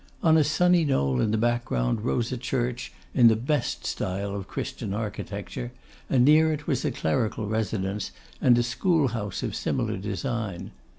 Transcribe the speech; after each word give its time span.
On 0.23 0.35
a 0.35 0.43
sunny 0.43 0.83
knoll 0.83 1.21
in 1.21 1.29
the 1.29 1.37
background 1.37 2.01
rose 2.03 2.31
a 2.31 2.35
church, 2.37 2.91
in 3.13 3.27
the 3.27 3.35
best 3.35 3.85
style 3.85 4.33
of 4.35 4.47
Christian 4.47 4.95
architecture, 4.95 5.71
and 6.09 6.25
near 6.25 6.51
it 6.51 6.65
was 6.65 6.83
a 6.83 6.89
clerical 6.89 7.45
residence 7.45 8.09
and 8.41 8.57
a 8.57 8.63
school 8.63 9.09
house 9.09 9.43
of 9.43 9.53
similar 9.55 9.97
design. 9.97 10.71